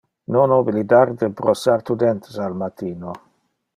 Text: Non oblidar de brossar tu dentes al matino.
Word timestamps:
Non 0.35 0.53
oblidar 0.55 1.07
de 1.19 1.27
brossar 1.41 1.79
tu 1.85 1.93
dentes 2.07 2.35
al 2.47 2.53
matino. 2.63 3.11